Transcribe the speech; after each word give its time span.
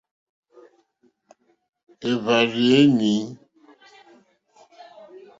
Èhvàrzù 2.09 2.61
ya 2.69 2.79
inèi. 2.85 3.19